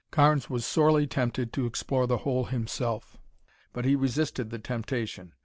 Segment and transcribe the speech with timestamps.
[0.09, 3.17] Carnes was sorely tempted to explore the hole himself,
[3.71, 5.33] but he resisted the temptation.